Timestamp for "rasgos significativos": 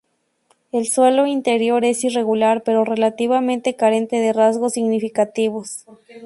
4.33-5.85